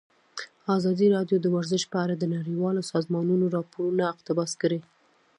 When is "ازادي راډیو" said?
0.77-1.37